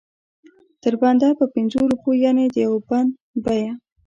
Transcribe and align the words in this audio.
تر 0.81 0.93
بنده 1.01 1.27
په 1.39 1.45
پنځو 1.55 1.79
روپو 1.91 2.09
یعنې 2.23 2.45
د 2.47 2.55
یو 2.65 2.75
بند 2.89 3.09
بیه. 3.45 3.73